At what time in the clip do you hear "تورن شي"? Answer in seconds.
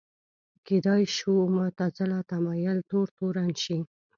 3.17-3.77